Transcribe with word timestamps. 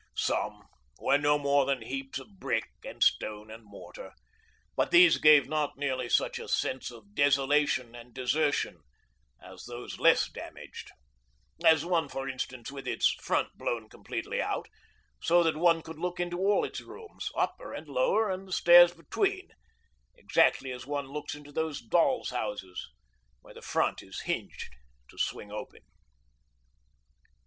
Some 0.17 0.63
were 0.99 1.19
no 1.19 1.37
more 1.37 1.67
than 1.67 1.83
heaps 1.83 2.17
of 2.17 2.39
brick 2.39 2.71
and 2.83 3.03
stone 3.03 3.51
and 3.51 3.63
mortar; 3.63 4.13
but 4.75 4.89
these 4.89 5.19
gave 5.19 5.47
not 5.47 5.77
nearly 5.77 6.09
such 6.09 6.39
a 6.39 6.47
sense 6.47 6.89
of 6.89 7.13
desolation 7.13 7.93
and 7.93 8.11
desertion 8.11 8.79
as 9.39 9.65
those 9.65 9.99
less 9.99 10.27
damaged, 10.27 10.89
as 11.63 11.85
one, 11.85 12.09
for 12.09 12.27
instance, 12.27 12.71
with 12.71 12.87
its 12.87 13.11
front 13.21 13.55
blown 13.59 13.89
completely 13.89 14.41
out, 14.41 14.69
so 15.21 15.43
that 15.43 15.55
one 15.55 15.83
could 15.83 15.99
look 15.99 16.19
into 16.19 16.39
all 16.39 16.65
its 16.65 16.81
rooms, 16.81 17.29
upper 17.35 17.71
and 17.71 17.87
lower 17.87 18.31
and 18.31 18.47
the 18.47 18.53
stairs 18.53 18.91
between, 18.91 19.49
exactly 20.15 20.71
as 20.71 20.83
one 20.87 21.05
looks 21.09 21.35
into 21.35 21.51
those 21.51 21.79
dolls' 21.79 22.31
houses 22.31 22.89
where 23.41 23.53
the 23.53 23.61
front 23.61 24.01
is 24.01 24.21
hinged 24.21 24.67
to 25.07 25.19
swing 25.19 25.51
open. 25.51 25.83